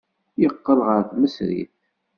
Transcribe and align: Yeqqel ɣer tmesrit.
Yeqqel 0.41 0.79
ɣer 0.87 1.01
tmesrit. 1.09 1.73